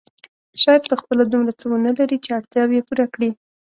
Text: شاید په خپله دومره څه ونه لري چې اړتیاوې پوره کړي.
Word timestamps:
شاید 0.61 0.83
په 0.89 0.95
خپله 1.01 1.23
دومره 1.31 1.51
څه 1.59 1.65
ونه 1.69 1.91
لري 1.99 2.17
چې 2.23 2.29
اړتیاوې 2.37 2.79
پوره 2.87 3.05
کړي. 3.13 3.29